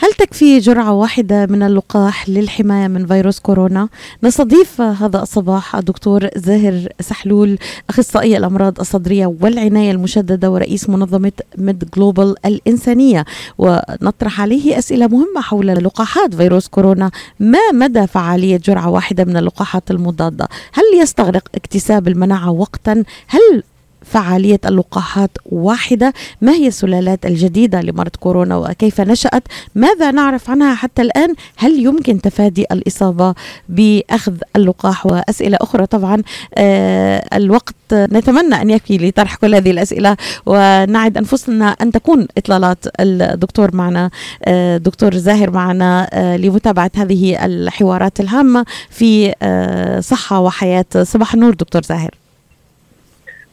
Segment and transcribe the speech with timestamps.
[0.00, 3.88] هل تكفي جرعة واحدة من اللقاح للحماية من فيروس كورونا؟
[4.22, 7.58] نستضيف هذا الصباح الدكتور زاهر سحلول
[7.90, 13.24] أخصائي الأمراض الصدرية والعناية المشددة ورئيس منظمة ميد جلوبال الإنسانية
[13.58, 17.10] ونطرح عليه أسئلة مهمة حول لقاحات فيروس كورونا
[17.40, 23.62] ما مدى فعالية جرعة واحدة من اللقاحات المضادة؟ هل يستغرق اكتساب المناعة وقتا؟ هل
[24.04, 26.14] فعالية اللقاحات واحدة.
[26.40, 29.42] ما هي السلالات الجديدة لمرض كورونا وكيف نشأت؟
[29.74, 33.34] ماذا نعرف عنها حتى الآن؟ هل يمكن تفادي الإصابة
[33.68, 36.22] بأخذ اللقاح؟ وأسئلة أخرى طبعا.
[36.54, 40.16] آه الوقت نتمنى أن يكفي لطرح كل هذه الأسئلة.
[40.46, 44.10] ونعد أنفسنا أن تكون إطلالات الدكتور معنا.
[44.44, 50.86] آه دكتور زاهر معنا آه لمتابعة هذه الحوارات الهامة في آه صحة وحياة.
[51.02, 52.10] صباح النور دكتور زاهر.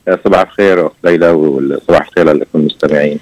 [0.10, 3.20] صباح الخير اخت ليلى وصباح الخير لكم المستمعين.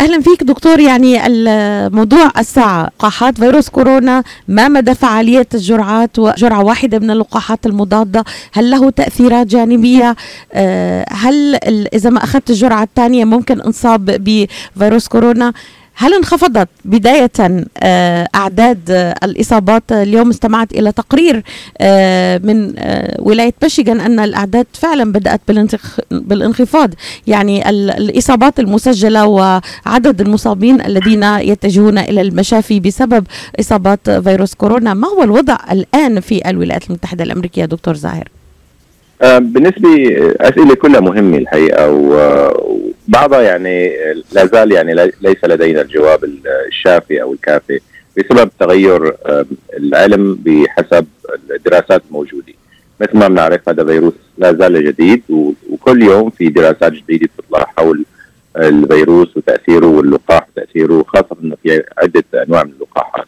[0.00, 6.98] أهلا فيك دكتور يعني الموضوع الساعة لقاحات فيروس كورونا ما مدى فعالية الجرعات وجرعة واحدة
[6.98, 10.16] من اللقاحات المضادة؟ هل له تأثيرات جانبية؟
[11.10, 11.58] هل
[11.94, 15.52] إذا ما أخذت الجرعة الثانية ممكن إنصاب بفيروس كورونا؟
[15.94, 17.30] هل انخفضت بداية
[18.34, 18.90] أعداد
[19.24, 21.34] الإصابات اليوم استمعت إلى تقرير
[22.46, 22.74] من
[23.18, 25.40] ولاية ميشيغان أن الأعداد فعلا بدأت
[26.10, 26.90] بالانخفاض
[27.26, 33.26] يعني الإصابات المسجلة وعدد المصابين الذين يتجهون إلى المشافي بسبب
[33.60, 38.28] إصابات فيروس كورونا ما هو الوضع الآن في الولايات المتحدة الأمريكية دكتور زاهر؟
[39.22, 39.88] بالنسبة
[40.40, 43.92] أسئلة كلها مهمة الحقيقة وبعضها يعني
[44.32, 46.24] لا زال يعني ليس لدينا الجواب
[46.68, 47.80] الشافي أو الكافي
[48.16, 49.14] بسبب تغير
[49.78, 51.06] العلم بحسب
[51.50, 52.52] الدراسات الموجودة.
[53.00, 55.22] مثل ما بنعرف هذا فيروس لا زال جديد
[55.70, 58.04] وكل يوم في دراسات جديدة تطلع حول
[58.56, 63.26] الفيروس وتأثيره واللقاح وتأثيره خاصة أنه في عدة أنواع من اللقاحات.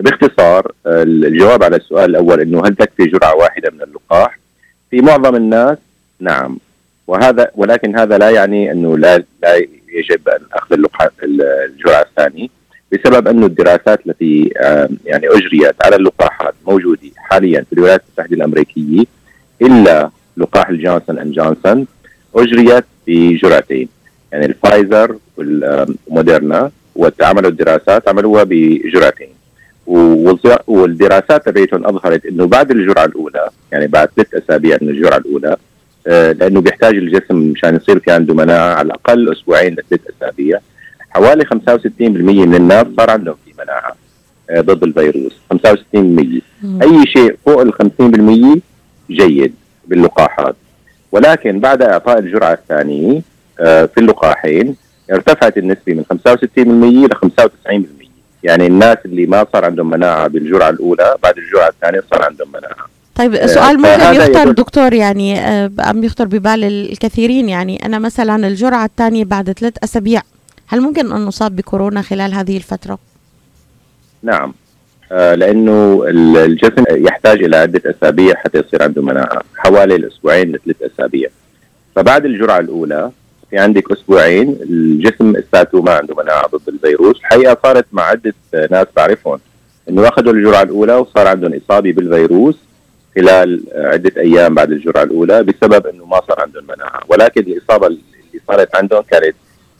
[0.00, 4.39] بإختصار الجواب على السؤال الأول أنه هل تكفي جرعة واحدة من اللقاح؟
[4.90, 5.78] في معظم الناس
[6.20, 6.58] نعم.
[7.06, 9.56] وهذا ولكن هذا لا يعني أنه لا لا
[9.88, 12.48] يجب أن أخذ اللقاح الجرعة الثانية
[12.92, 14.52] بسبب انه الدراسات التي
[15.04, 19.04] يعني أجريت على اللقاحات موجودة حاليا في الولايات المتحدة الأمريكية
[19.62, 21.86] إلا لقاح الجونسون أند جونسون
[22.34, 23.88] أجريت بجرعتين
[24.32, 29.29] يعني الفايزر والموديرنا وعملوا الدراسات عملوها بجرعتين.
[30.66, 35.56] والدراسات تبعتهم أظهرت إنه بعد الجرعة الأولى يعني بعد ثلاث أسابيع من الجرعة الأولى
[36.06, 40.58] آه لأنه بيحتاج الجسم مشان يصير في عنده مناعة على الأقل أسبوعين لثلاث أسابيع.
[41.10, 41.48] حوالي 65%
[42.00, 43.96] من الناس صار عندهم في مناعة
[44.50, 45.32] آه ضد الفيروس.
[45.54, 45.58] 65%
[46.62, 46.82] مم.
[46.82, 48.60] أي شيء فوق ال 50%
[49.10, 49.54] جيد
[49.88, 50.56] باللقاحات.
[51.12, 53.22] ولكن بعد إعطاء الجرعة الثانية
[53.60, 54.76] آه في اللقاحين
[55.12, 58.09] ارتفعت النسبة من 65% ل 95%
[58.42, 62.90] يعني الناس اللي ما صار عندهم مناعة بالجرعة الأولى بعد الجرعة الثانية صار عندهم مناعة.
[63.14, 65.38] طيب سؤال ممكن يخطر دكتور يعني
[65.78, 70.22] عم يخطر ببال الكثيرين يعني أنا مثلا الجرعة الثانية بعد ثلاث أسابيع
[70.66, 72.98] هل ممكن أن نصاب بكورونا خلال هذه الفترة؟
[74.22, 74.54] نعم.
[75.12, 81.28] آه لأنه الجسم يحتاج إلى عدة أسابيع حتى يصير عنده مناعة حوالي الأسبوعين لثلاث أسابيع.
[81.96, 83.10] فبعد الجرعة الأولى
[83.50, 87.16] في عندك أسبوعين الجسم لساته ما عنده مناعة ضد الفيروس.
[87.16, 88.34] الحقيقة صارت مع عدة
[88.70, 89.38] ناس بعرفهم
[89.88, 92.56] إنه أخذوا الجرعة الأولى وصار عندهم إصابة بالفيروس
[93.16, 97.00] خلال عدة أيام بعد الجرعة الأولى بسبب إنه ما صار عندهم مناعة.
[97.08, 98.00] ولكن الإصابة اللي
[98.48, 99.34] صارت عندهم كانت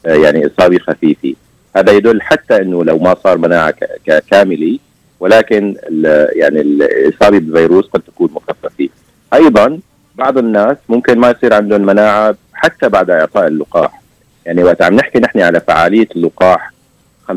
[0.04, 1.34] يعني إصابة خفيفة.
[1.76, 3.74] هذا يدل حتى إنه لو ما صار مناعة
[4.30, 4.78] كامله
[5.20, 5.76] ولكن
[6.34, 8.88] يعني الاصابه بالفيروس قد تكون مخففة.
[9.34, 9.80] أيضا
[10.20, 14.02] بعض الناس ممكن ما يصير عندهم مناعة حتى بعد إعطاء اللقاح.
[14.46, 16.72] يعني وقت عم نحكي نحن على فعالية اللقاح
[17.28, 17.32] 65%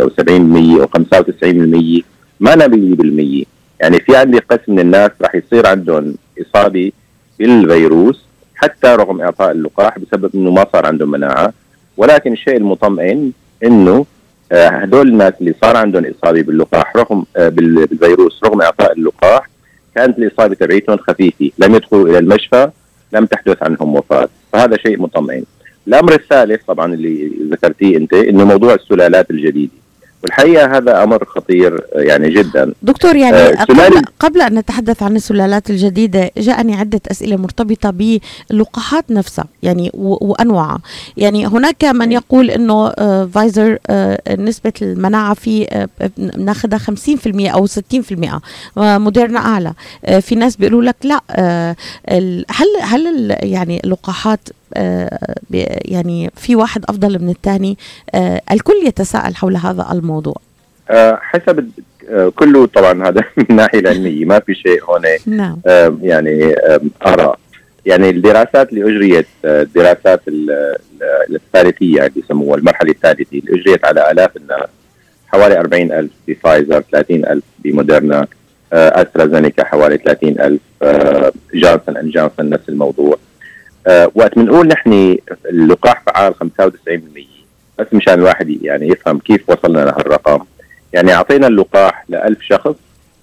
[0.00, 2.02] أو 70% أو 95%
[2.40, 3.46] ما 100%
[3.80, 6.92] يعني في عندي قسم من الناس راح يصير عندهم إصابة
[7.38, 8.24] بالفيروس
[8.56, 11.52] حتى رغم إعطاء اللقاح بسبب إنه ما صار عندهم مناعة.
[11.96, 13.32] ولكن الشيء المطمئن
[13.64, 14.06] إنه
[14.52, 19.48] هدول الناس اللي صار عندهم إصابة باللقاح رغم بالفيروس رغم إعطاء اللقاح
[19.94, 21.50] كانت الاصابه تبعيتهم خفيفة.
[21.58, 22.70] لم يدخلوا إلى المشفى
[23.12, 24.28] لم تحدث عنهم وفاة.
[24.52, 25.44] فهذا شيء مطمئن.
[25.88, 29.83] الأمر الثالث طبعا اللي ذكرتيه أنت إنه موضوع السلالات الجديدة.
[30.24, 32.72] والحقيقة هذا أمر خطير يعني جدا.
[32.82, 37.90] دكتور يعني آه قبل, قبل أن نتحدث عن السلالات الجديدة جاءني عدة أسئلة مرتبطة
[38.50, 40.78] باللقاحات نفسها يعني وانواعها
[41.16, 45.86] يعني هناك من يقول إنه آه فايزر آه نسبة المناعة في
[46.38, 46.82] ناخذها 50%
[47.26, 47.70] أو 60%
[48.76, 49.72] موديرنا أعلى.
[50.20, 51.20] في ناس بيقولوا لك لا
[52.50, 54.48] هل هل يعني اللقاحات
[55.84, 57.78] يعني في واحد أفضل من الثاني
[58.52, 60.36] الكل يتساءل حول هذا الموضوع.
[61.14, 61.70] حسب
[62.34, 64.24] كله طبعا هذا من الناحيه العلمية.
[64.24, 65.02] ما في شيء هون.
[65.26, 65.58] نعم.
[66.02, 66.54] يعني
[67.06, 67.38] آراء.
[67.86, 70.20] يعني الدراسات اللي أجريت الدراسات
[71.30, 74.68] الثالثية اللي يسموها المرحلة الثالثة اللي أجريت على آلاف الناس.
[75.26, 78.26] حوالي 40000 بفايزر 30000 بموديرنا
[78.72, 80.60] أسترازينيكا حوالي 30000
[81.54, 83.18] جانسون أند جانسون نفس الموضوع.
[84.14, 85.16] وقت بنقول نحن
[85.46, 86.40] اللقاح فعال 95%
[87.78, 90.44] بس مشان الواحد يعني يفهم كيف وصلنا لهالرقم
[90.92, 92.74] يعني أعطينا اللقاح ل 1000 شخص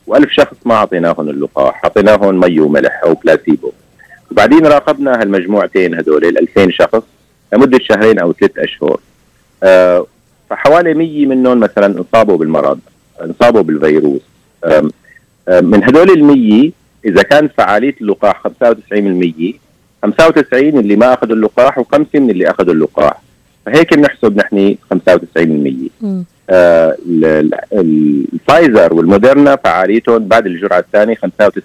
[0.10, 3.72] و1000 شخص ما أعطيناهم اللقاح أعطيناهم مي وملح أو بلاسيبو.
[4.32, 7.04] وبعدين راقبنا هالمجموعتين هدول ال 2000 شخص
[7.54, 9.00] لمدة شهرين أو ثلاث أشهر.
[9.64, 10.06] آه
[10.50, 12.80] فحوالي 100 منهم مثلا انصابوا بالمرض
[13.24, 14.22] انصابوا بالفيروس.
[14.66, 14.90] آه
[15.62, 16.72] من هدول ال 100
[17.06, 18.52] إذا كان فعالية اللقاح 95%
[20.04, 23.22] 95 اللي ما أخذوا اللقاح وخمسه من اللي أخذوا اللقاح.
[23.66, 24.98] فهيك بنحسب نحن 95%
[26.50, 26.98] آه
[27.74, 31.20] الفايزر والموديرنا فعاليتهم بعد الجرعة الثانية 95%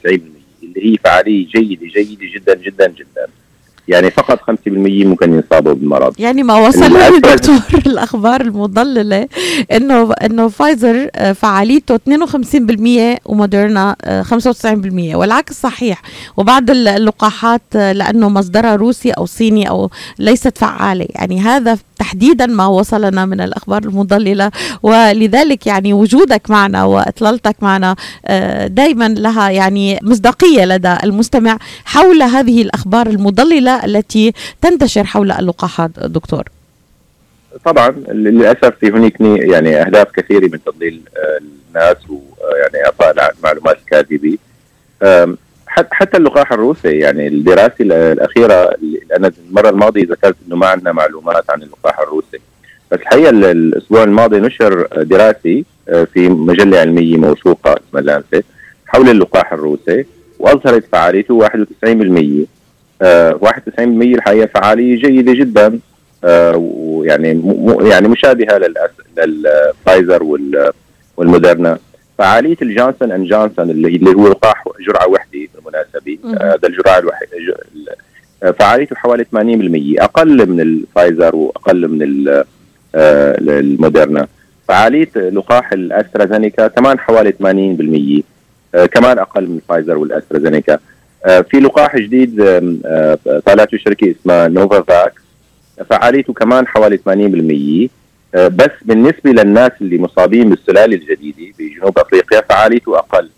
[0.05, 0.23] اللي
[0.77, 3.27] هي فعالية جيدة جيدة جدا جدا جدا.
[3.89, 4.51] يعني فقط 5%
[5.07, 6.15] ممكن ينصابوا بالمرض.
[6.19, 9.29] يعني ما وصل دكتور الأخبار المضللة
[9.73, 16.03] إنه إنه فايزر آه، فعاليته 52% وموديرنا 95% آه، والعكس صحيح.
[16.37, 21.07] وبعض اللقاحات آه، لأنه مصدرها روسي أو صيني أو ليست فعالة.
[21.11, 24.51] يعني هذا تحديدا ما وصلنا من الأخبار المضللة.
[24.83, 27.97] ولذلك يعني وجودك معنا وإطلالتك معنا
[28.67, 33.76] دائما لها يعني مصداقية لدى المستمع حول هذه الأخبار المضللة.
[33.85, 34.33] التي
[34.63, 36.43] تنتشر حول اللقاحات دكتور.
[37.65, 44.39] طبعا للأسف في هناك يعني أهداف كثيرة من تضليل آه، الناس ويعني إعطاء المعلومات الكاذبه
[45.69, 48.77] حتى اللقاح الروسي يعني الدراسة الأخيرة
[49.17, 52.39] أنا المرة الماضية ذكرت إنه ما عندنا معلومات عن اللقاح الروسي.
[52.93, 58.45] بس الحقيقة الأسبوع الماضي نشر دراسة آه، في مجلة علمية موثوقة اسمها لانسيت
[58.87, 60.07] حول اللقاح الروسي
[60.39, 62.47] وأظهرت فعاليته 91%
[63.03, 65.79] 91% الحقيقة فعالية جيدة جدا.
[66.25, 67.43] آه، ويعني
[67.81, 68.61] يعني مشابهة
[69.17, 70.23] للفايزر
[71.17, 71.79] والموديرنا
[72.19, 76.19] فعالية الجونسون أند جونسون اللي هو لقاح جرعة وحدة بالمناسبة.
[76.25, 77.39] هذا آه الجرعة الوحيده
[78.59, 82.29] فعاليته حوالي 80% أقل من الفايزر وأقل من
[82.95, 84.29] آه، الموديرنا
[84.69, 88.23] فعالية لقاح الأسترازينيكا كمان حوالي 80%
[88.75, 90.75] آه، كمان أقل من الفايزر والأسترازينيكا.
[90.75, 90.79] آه،
[91.25, 95.13] في لقاح جديد آه، طالعته شركه اسمها نوفا فاك
[95.91, 97.91] فعاليته كمان حوالي 80%
[98.35, 103.31] آه، بس بالنسبة للناس اللي مصابين بالسلالة الجديدة بجنوب أفريقيا فعاليته أقل.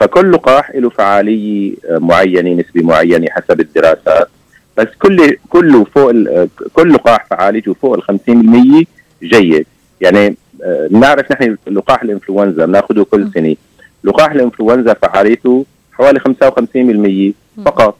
[0.00, 4.28] فكل لقاح له فعالية معينة نسبة معينة حسب الدراسات.
[4.76, 6.12] بس كل كله فوق
[6.72, 8.86] كل لقاح فعاليته فوق ال 50%
[9.22, 9.66] جيد.
[10.00, 10.36] يعني
[10.90, 13.56] بنعرف نحن لقاح الإنفلونزا بناخذه كل سنة.
[14.04, 15.66] لقاح الإنفلونزا فعاليته
[16.02, 16.20] حوالي
[17.60, 17.96] 55% فقط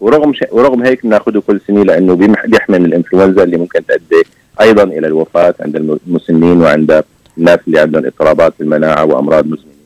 [0.00, 0.44] ورغم ش...
[0.50, 2.14] ورغم هيك بناخذه كل سنة لأنه
[2.46, 4.22] بيحمي من الإنفلونزا اللي ممكن تؤدي
[4.60, 5.76] أيضا إلى الوفاة عند
[6.06, 7.04] المسنين وعند
[7.38, 9.76] الناس اللي عندهم اضطرابات في المناعة وأمراض مزمنه.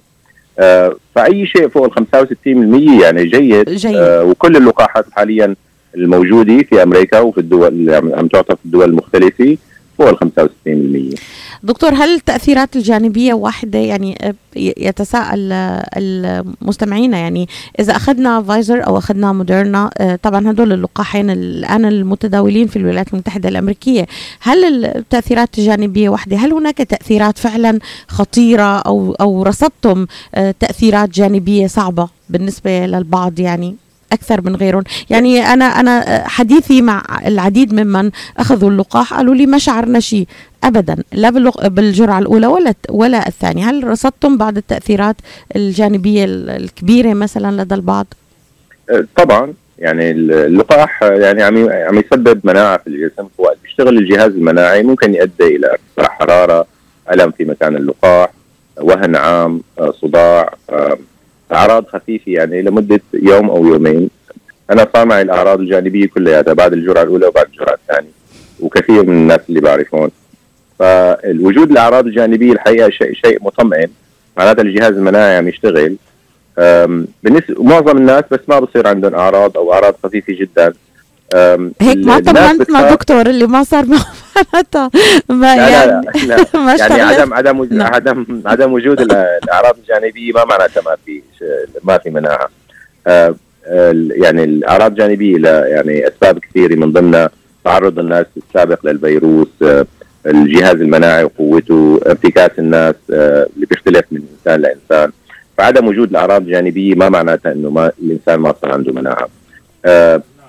[0.59, 2.07] آه فأي شيء فوق ال
[3.01, 3.97] 65% يعني جيد, جيد.
[3.97, 5.55] آه وكل اللقاحات حاليا
[5.97, 9.57] الموجودة في أمريكا وفي الدول اللي عم تعطى في الدول المختلفة
[9.99, 10.19] فوق ال
[11.17, 11.19] 65%
[11.63, 17.49] دكتور هل التأثيرات الجانبية واحدة يعني آه، يتساءل آه، المستمعين يعني
[17.81, 23.49] إذا أخذنا فايزر أو أخذنا موديرنا آه، طبعا هدول اللقاحين الآن المتداولين في الولايات المتحدة
[23.49, 24.07] الأمريكية
[24.41, 30.07] هل التأثيرات الجانبية واحدة؟ هل هناك تأثيرات فعلا خطيرة أو أو رصدتم
[30.61, 33.77] تأثيرات جانبية صعبة بالنسبة للبعض يعني؟
[34.13, 34.85] أكثر من غيرهم.
[35.11, 40.27] يعني أنا أنا حديثي مع العديد ممن أخذوا اللقاح قالوا لي ما شعرنا شيء
[40.65, 41.31] ابدا لا
[41.69, 43.71] بالجرعة الأولى ولا ولا الثانية.
[43.71, 45.17] هل رصدتم بعض التأثيرات
[45.57, 48.07] الجانبية الكبيرة مثلا لدى البعض؟
[48.91, 49.53] أه، طبعا.
[49.79, 53.29] يعني اللقاح يعني عم عم يسبب مناعة في الجسم.
[53.39, 56.67] وقت بيشتغل الجهاز المناعي ممكن يؤدي إلى ارتفاع حرارة
[57.13, 58.31] ألم في مكان اللقاح
[58.81, 59.63] وهن عام
[60.03, 60.99] صداع أه،
[61.53, 64.11] أعراض خفيفة يعني لمدة يوم أو يومين.
[64.71, 68.11] أنا صار معي الأعراض الجانبية كلياتها بعد الجرعة الأولى وبعد الجرعة الثانية
[68.61, 70.11] وكثير من الناس اللي بعرفون
[70.79, 73.89] فالوجود الأعراض الجانبية الحقيقة شيء شيء مطمئن.
[74.37, 75.97] معناتها الجهاز المناعي عم يشتغل.
[77.23, 80.73] بالنسبة معظم الناس بس ما بصير عندهم أعراض أو أعراض خفيفة جدا.
[81.81, 84.91] هيك ما طمنتنا دكتور اللي ما صار معناتها.
[85.29, 85.87] ما يعني
[86.27, 87.83] لا لا ما يعني عدم عدم.
[87.83, 91.23] عدم عدم وجود الأعراض الجانبية ما معناتها ما في
[91.85, 92.49] ما في مناعة.
[94.23, 97.31] يعني الأعراض الجانبية يعني أسباب كثيرة من ضمنها
[97.65, 99.49] تعرض الناس السابق للفيروس
[100.27, 105.13] الجهاز المناعي وقوته ارتكاز الناس اللي بيختلف من إنسان لإنسان.
[105.59, 109.29] فعدم وجود الأعراض الجانبية ما معناتها إنه ما الإنسان ما صار عنده مناعة.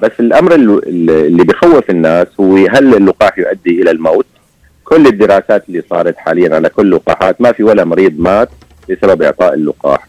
[0.01, 4.25] بس الأمر اللي بخوف الناس هو هل اللقاح يؤدي إلى الموت؟
[4.83, 8.49] كل الدراسات اللي صارت حاليا على كل اللقاحات ما في ولا مريض مات
[8.89, 10.07] بسبب إعطاء اللقاح.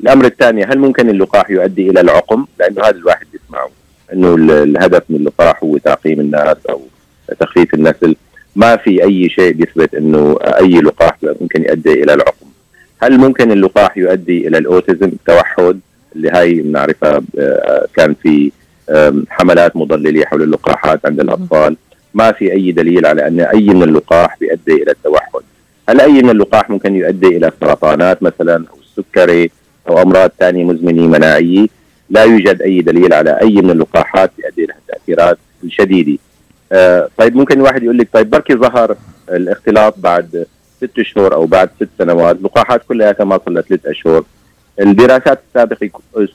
[0.00, 3.70] الأمر الثاني هل ممكن اللقاح يؤدي إلى العقم؟ لأنه هذا الواحد بيسمعه
[4.12, 6.80] إنه الهدف من اللقاح هو تعقيم الناس أو
[7.40, 8.16] تخفيف النسل.
[8.56, 12.46] ما في أي شيء بيثبت إنه أي لقاح ممكن يؤدي إلى العقم.
[13.02, 15.80] هل ممكن اللقاح يؤدي إلى الأوتيزم؟ التوحد
[16.16, 18.52] اللي هاي بنعرفها آه، كان في
[19.28, 21.76] حملات مضللة حول اللقاحات عند الأطفال.
[22.14, 25.40] ما في أي دليل على أن أي من اللقاح بيؤدي إلى التوحد.
[25.88, 29.50] هل أي من اللقاح ممكن يؤدي إلى سرطانات مثلا أو السكري
[29.88, 31.66] أو أمراض ثانية مزمنة مناعية؟
[32.10, 36.18] لا يوجد أي دليل على أي من اللقاحات يؤدي إلى التاثيرات الشديده
[36.72, 38.96] آه طيب ممكن الواحد يقول لك طيب بركي ظهر
[39.30, 40.46] الاختلاط بعد
[40.80, 44.24] ست شهور أو بعد ست سنوات اللقاحات كلها ما صار ثلاث اشهر
[44.80, 45.90] الدراسات السابقة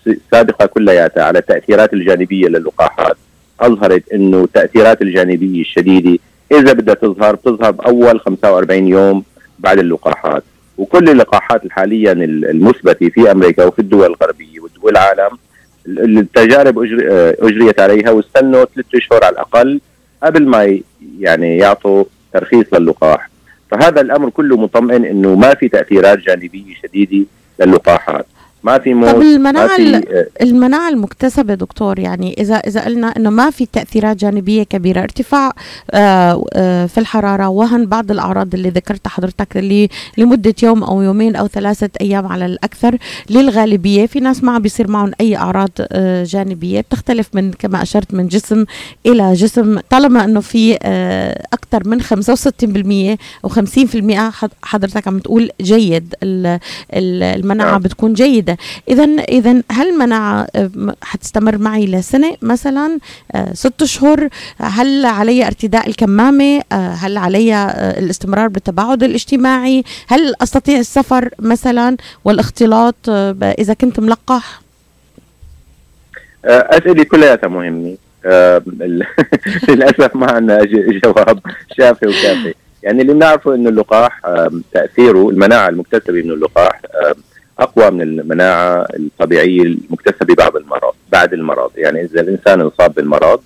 [0.07, 3.17] السابقة كلياتها على التأثيرات الجانبية للقاحات
[3.59, 6.19] أظهرت إنه التأثيرات الجانبية الشديدة
[6.51, 9.23] إذا بدها تظهر بتظهر بأول 45 يوم
[9.59, 10.43] بعد اللقاحات.
[10.77, 15.37] وكل اللقاحات حاليا المثبتة في أمريكا وفي الدول الغربية ودول العالم
[15.87, 16.79] التجارب
[17.43, 19.81] أجريت عليها واستنوا ثلاث أشهر على الأقل
[20.23, 20.79] قبل ما
[21.19, 22.03] يعني يعطوا
[22.33, 23.29] ترخيص للقاح.
[23.71, 27.25] فهذا الأمر كله مطمئن إنه ما في تأثيرات جانبية شديدة
[27.65, 28.25] للقاحات
[28.63, 33.49] ما في موت طب المناعة في المناعة المكتسبة دكتور يعني إذا إذا قلنا إنه ما
[33.49, 35.51] في تأثيرات جانبية كبيرة ارتفاع
[35.91, 41.35] آه آه في الحرارة وهن بعض الأعراض اللي ذكرتها حضرتك اللي لمدة يوم أو يومين
[41.35, 42.97] أو ثلاثة أيام على الأكثر
[43.29, 44.05] للغالبية.
[44.05, 48.65] في ناس ما بيصير معهم أي أعراض آه جانبية بتختلف من كما أشرت من جسم
[49.05, 49.79] إلى جسم.
[49.89, 56.15] طالما إنه في آه أكثر من 65% أو 50% حضرتك عم تقول جيد
[56.93, 57.77] المناعة.
[57.79, 58.48] بتكون جيدة.
[58.49, 58.57] جيده
[58.89, 60.69] اذا اذا هل مناعه آه،
[61.01, 62.99] حتستمر معي لسنة مثلا
[63.31, 67.65] آه، ست اشهر هل علي ارتداء الكمامة؟ آه، هل علي
[67.97, 72.95] الاستمرار بالتباعد الاجتماعي؟ هل أستطيع السفر مثلا؟ والاختلاط
[73.59, 74.61] إذا كنت ملقح؟
[76.45, 77.97] أسئلة كلها مهمه
[79.69, 80.65] للأسف ما عندنا
[81.03, 81.39] جواب.
[81.77, 82.53] شافي وكافي.
[82.83, 84.21] يعني اللي بنعرفه إنه اللقاح
[84.73, 86.81] تأثيره المناعة المكتسبة من اللقاح
[87.59, 91.71] أقوى من المناعة الطبيعية المكتسبة بعد المرض بعد المرض.
[91.75, 93.41] يعني إذا الإنسان انصاب بالمرض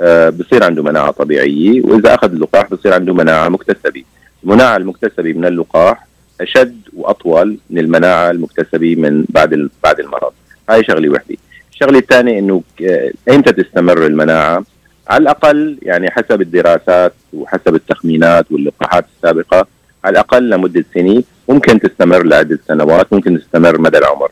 [0.00, 4.04] آه بصير عنده مناعة طبيعية وإذا أخذ اللقاح بصير عنده مناعة مكتسبة.
[4.44, 6.06] المناعة المكتسبة من اللقاح
[6.40, 10.32] أشد وأطول من المناعة المكتسبة من بعد بعد المرض.
[10.70, 11.36] هاي شغلة وحدة.
[11.72, 14.64] الشغلة الثانية إنه آه، ايمتى تستمر المناعة؟
[15.08, 19.66] على الأقل يعني حسب الدراسات وحسب التخمينات واللقاحات السابقة
[20.04, 21.22] على الأقل لمدة سنة.
[21.48, 24.30] ممكن تستمر لعده سنوات ممكن تستمر مدى العمر.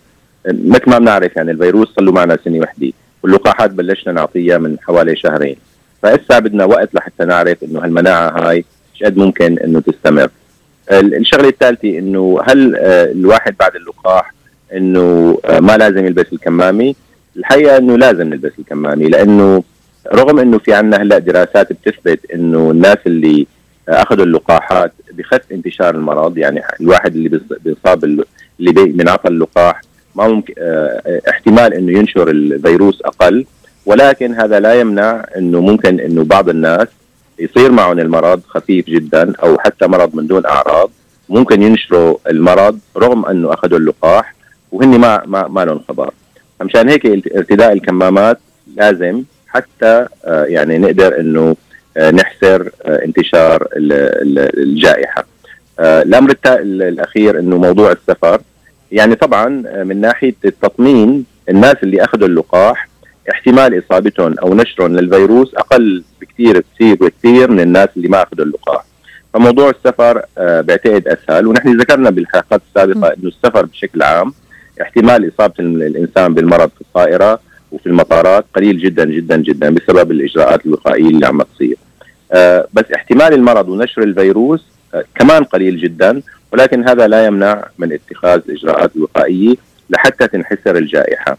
[0.49, 2.93] مثل ما بنعرف يعني الفيروس صار له معنا سنه وحده
[3.23, 5.57] واللقاحات بلشنا نعطيها من حوالي شهرين.
[6.03, 8.65] فإسا بدنا وقت لحتى نعرف إنه هالمناعة هاي
[9.05, 10.29] قد ممكن إنه تستمر.
[10.93, 14.35] الشغلة الثالثة إنه هل آه، الواحد بعد اللقاح
[14.73, 16.95] إنه آه، ما لازم يلبس الكمامة؟
[17.37, 19.63] الحقيقة إنه لازم نلبس الكمامة لأنه
[20.15, 23.47] رغم إنه في عندنا هلأ دراسات بتثبت إنه الناس اللي
[23.89, 29.81] أخذوا اللقاحات بخف انتشار المرض يعني الواحد اللي بيصاب اللي بينعطى اللقاح
[30.15, 33.47] ما ممكن آه احتمال إنه ينشر الفيروس أقل
[33.87, 36.89] ولكن هذا لا يمنع إنه ممكن إنه بعض الناس
[37.39, 40.91] يصير معهم المرض خفيف جدا أو حتى مرض من دون أعراض
[41.29, 44.35] ممكن ينشروا المرض رغم إنه أخذوا اللقاح
[44.73, 46.11] وهن ما ما, ما لهم خبر.
[46.63, 48.39] مشان هيك ارتداء الكمامات
[48.77, 51.57] لازم حتى آه يعني نقدر إنه آه،
[51.97, 53.69] نحسر آه، انتشار
[54.57, 55.27] الجائحة.
[55.81, 58.41] آه، الأمر الأخير إنه موضوع السفر
[58.93, 59.49] يعني طبعا
[59.85, 62.89] من ناحية التطمين الناس اللي أخذوا اللقاح
[63.31, 68.85] احتمال إصابتهم أو نشرهم للفيروس أقل بكثير كثير وكثير من الناس اللي ما أخذوا اللقاح.
[69.35, 74.33] فموضوع السفر بعتقد أسهل ونحن ذكرنا بالحلقات السابقة إنه السفر بشكل عام
[74.83, 77.41] احتمال إصابة الإنسان بالمرض في الطائرة
[77.73, 81.77] وفي المطارات قليل جدا جدا جدا بسبب الإجراءات الوقائية اللي عم تصير.
[82.33, 84.65] آه، بس احتمال المرض ونشر الفيروس
[84.95, 89.55] آه، كمان قليل جدا ولكن هذا لا يمنع من اتخاذ الاجراءات الوقائيه
[89.91, 91.39] لحتى تنحسر الجائحة.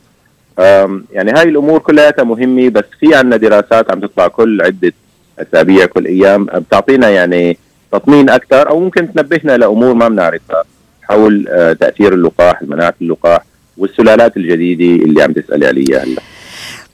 [1.12, 4.94] يعني هاي الأمور كلها مهمة بس في عندنا دراسات عم تطلع كل عدة
[5.40, 7.58] أسابيع كل أيام بتعطينا يعني
[7.92, 10.64] تطمين أكثر أو ممكن تنبهنا لأمور ما بنعرفها
[11.04, 13.44] حول آه، تأثير اللقاح، مناعه اللقاح
[13.78, 16.22] والسلالات الجديدة اللي عم تسألي عليها هلا.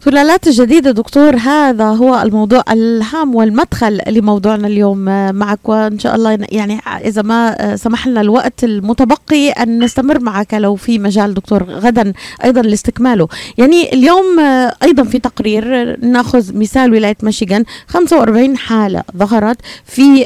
[0.05, 5.05] سلالات الجديدة دكتور هذا هو الموضوع الهام والمدخل لموضوعنا اليوم
[5.36, 5.69] معك.
[5.69, 11.00] وإن شاء الله يعني إذا ما سمح لنا الوقت المتبقي أن نستمر معك لو في
[11.00, 13.27] مجال دكتور غدا أيضا لاستكماله.
[13.57, 14.39] يعني اليوم
[14.83, 20.25] أيضا في تقرير نأخذ مثال ولاية ميشيغان 45 حالة ظهرت في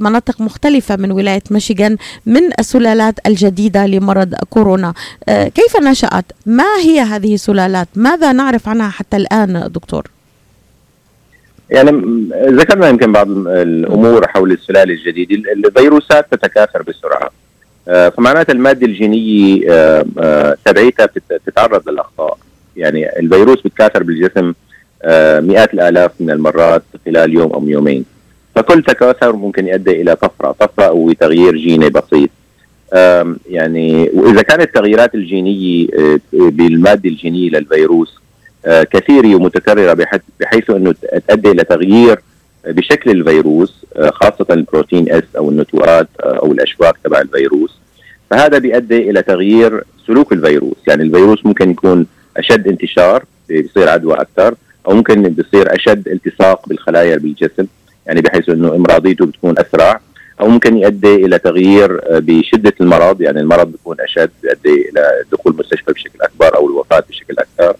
[0.00, 4.94] مناطق مختلفة من ولاية ميشيغان من السلالات الجديدة لمرض كورونا.
[5.28, 10.10] كيف نشأت؟ ما هي هذه السلالات؟ ماذا نعرف عنها حتى الآن دكتور؟
[11.70, 11.90] يعني
[12.46, 17.30] ذكرنا يمكن بعض الأمور حول السلاله الجديده الفيروسات تتكاثر بسرعة.
[18.10, 20.02] فمعناتها المادة الجينية
[20.64, 21.08] تبعيتها
[21.46, 22.38] تتعرض للأخطاء.
[22.76, 24.52] يعني الفيروس بيتكاثر بالجسم
[25.48, 28.04] مئات الآلاف من المرات خلال يوم أو يومين.
[28.54, 30.52] فكل تكاثر ممكن يؤدي إلى طفرة.
[30.52, 32.30] طفرة أو تغيير جيني بسيط.
[33.50, 35.88] يعني وإذا كانت التغييرات الجينية
[36.32, 38.21] بالمادة الجينية للفيروس
[38.66, 40.06] كثيره ومتكرره
[40.40, 40.94] بحيث أنه
[41.28, 42.20] تؤدي إلى تغيير
[42.66, 47.78] بشكل الفيروس خاصة البروتين اس أو النتوءات أو الأشواك تبع الفيروس.
[48.30, 50.76] فهذا بيؤدي إلى تغيير سلوك الفيروس.
[50.88, 54.54] يعني الفيروس ممكن يكون أشد انتشار بيصير عدوى أكثر
[54.88, 57.66] أو ممكن بيصير أشد التصاق بالخلايا بالجسم
[58.06, 60.00] يعني بحيث أنه إمراضيته بتكون أسرع
[60.40, 63.20] أو ممكن يؤدي إلى تغيير بشدة المرض.
[63.20, 67.76] يعني المرض بيكون أشد بيؤدي إلى دخول المستشفى بشكل أكبر أو الوفاة بشكل أكثر.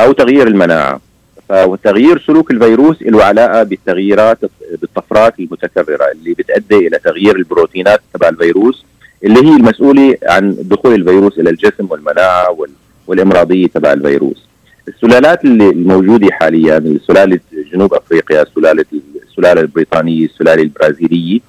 [0.00, 1.00] أو تغيير المناعة
[1.48, 4.38] فتغيير سلوك الفيروس له علاقة بالتغييرات
[4.80, 8.84] بالطفرات المتكررة اللي بتؤدي إلى تغيير البروتينات تبع الفيروس
[9.24, 12.56] اللي هي المسؤولة عن دخول الفيروس إلى الجسم والمناعة
[13.06, 14.48] والإمراضية تبع الفيروس.
[14.88, 17.40] السلالات اللي الموجودة حاليا سلالة
[17.72, 18.84] جنوب أفريقيا، سلالة
[19.28, 21.40] السلاله البريطانية، السلالة البرازيلية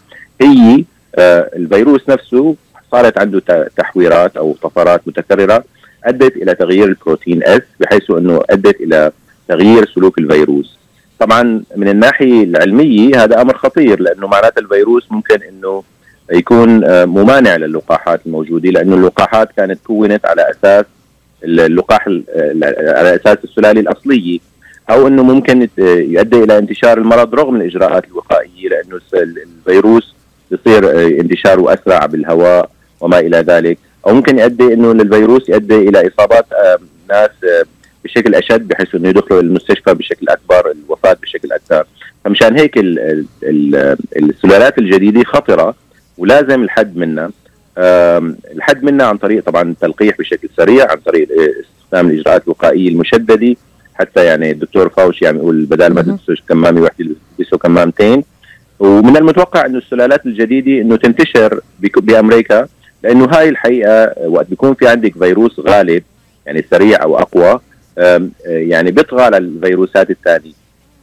[0.41, 0.83] هي
[1.15, 2.55] آه الفيروس نفسه
[2.91, 3.41] صارت عنده
[3.77, 5.63] تحويرات أو طفرات متكررة
[6.05, 9.11] أدت إلى تغيير البروتين اس بحيث إنه أدت إلى
[9.47, 10.77] تغيير سلوك الفيروس.
[11.19, 15.83] طبعا من الناحية العلمية هذا أمر خطير لأنه معناته الفيروس ممكن إنه
[16.31, 20.85] يكون آه ممانع للقاحات الموجودة لأنه اللقاحات كانت كونت على أساس
[21.43, 24.39] اللقاح على أساس السلالة الأصلية
[24.89, 30.15] أو إنه ممكن يؤدي إلى انتشار المرض رغم الإجراءات الوقائية لأنه الفيروس
[30.51, 32.69] يصير انتشاره أسرع بالهواء
[33.01, 36.45] وما إلى ذلك أو ممكن يؤدي إنه الفيروس يؤدي إلى إصابات
[37.09, 37.29] ناس
[38.03, 41.85] بشكل أشد بحيث إنه يدخلوا المستشفى بشكل أكبر الوفاة بشكل أكثر.
[42.25, 42.73] فمشان هيك
[44.15, 45.75] السلالات الجديدة خطرة
[46.17, 47.31] ولازم الحد منها.
[48.55, 53.55] الحد منها عن طريق طبعا التلقيح بشكل سريع عن طريق استخدام الإجراءات الوقائية المشددة.
[53.93, 58.23] حتى يعني الدكتور فاوشي عم يقول بدل ما تلبسوا كمامة وحده تلبسوا كمامتين.
[58.79, 62.67] ومن المتوقع إنه السلالات الجديدة إنه تنتشر بأمريكا.
[63.03, 66.03] لأنه هاي الحقيقة وقت بيكون في عندك فيروس غالب
[66.45, 67.59] يعني سريع أو أقوى
[68.45, 70.51] يعني بيطغى على الفيروسات الثانية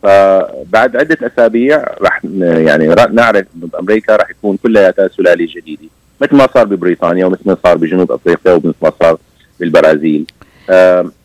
[0.03, 5.89] فبعد عدة أسابيع رح يعني نعرف إنه بأمريكا رح يكون كلياتها سلاله جديدة.
[6.21, 9.19] مثل ما صار ببريطانيا ومثل ما صار بجنوب أفريقيا ومثل ما صار
[9.61, 10.27] بالبرازيل.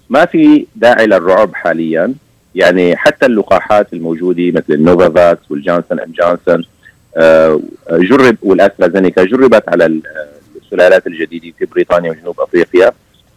[0.09, 2.13] ما في داعي للرعب حاليا.
[2.55, 6.65] يعني حتى اللقاحات الموجودة مثل ال Novavax وال Johnson and Johnson
[7.91, 9.99] جرب والأسترازينيكا جربت على
[10.65, 12.91] السلالات الجديدة في بريطانيا وجنوب أفريقيا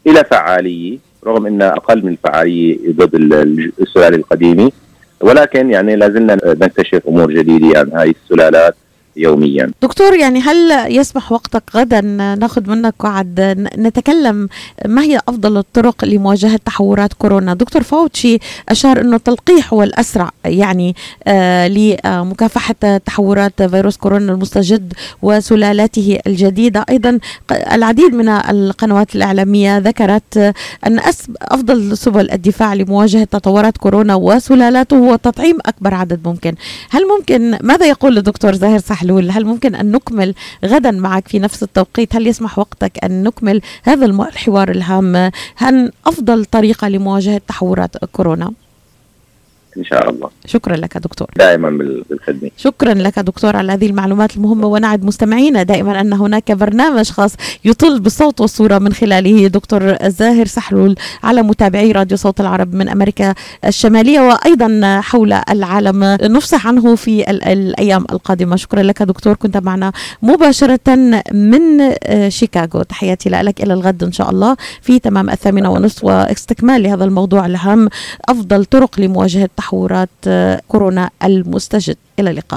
[0.07, 3.14] إلى فعاليه رغم انها أقل من الفعاليه ضد
[3.81, 4.73] السلالة القديمة.
[5.21, 8.75] ولكن يعني لازلنا نكتشف أمور جديدة عن هاي السلالات.
[9.18, 9.70] يوميا.
[9.83, 12.00] دكتور يعني هل يسمح وقتك غدا
[12.40, 13.40] ناخذ منك وعد
[13.78, 14.48] نتكلم
[14.87, 20.96] ما هي أفضل الطرق لمواجهة تحورات كورونا؟ دكتور فاوتشي أشار إنه التلقيح هو الأسرع يعني
[21.26, 26.85] آه لمكافحة تحورات فيروس كورونا المستجد وسلالاته الجديدة.
[26.90, 27.18] أيضا
[27.72, 30.54] العديد من القنوات الإعلامية ذكرت
[30.87, 31.00] أن
[31.42, 36.54] أفضل سبل الدفاع لمواجهة تطورات كورونا وسلالاته هو تطعيم أكبر عدد ممكن.
[36.90, 41.38] هل ممكن ماذا يقول الدكتور زاهر سحل حلول هل ممكن أن نكمل غدا معك في
[41.38, 47.97] نفس التوقيت؟ هل يسمح وقتك أن نكمل هذا الحوار الهام؟ هل أفضل طريقة لمواجهة تحورات
[48.05, 48.53] كورونا
[49.79, 50.29] إن شاء الله.
[50.47, 51.29] شكرا لك دكتور.
[51.37, 51.71] دائما
[52.09, 52.51] بالخدمة.
[52.57, 57.33] شكرا لك دكتور على هذه المعلومات المهمة ونعد مستمعينا دائما أن هناك برنامج خاص
[57.64, 59.47] يطل بالصوت والصورة من خلاله.
[59.47, 66.05] دكتور زاهر سحلول على متابعي راديو صوت العرب من أمريكا الشمالية وأيضا حول العالم.
[66.23, 68.57] نفصح عنه في الأيام القادمة.
[68.57, 70.97] شكرا لك دكتور كنت معنا مباشرة
[71.33, 71.61] من
[72.29, 72.83] شيكاغو.
[72.83, 77.88] تحياتي لك إلى الغد إن شاء الله في تمام الثامنة ونصف واستكمال لهذا الموضوع الهام.
[78.29, 80.09] أفضل طرق لمواجهة تحورات
[80.68, 81.96] كورونا المستجد.
[82.18, 82.57] إلى اللقاء.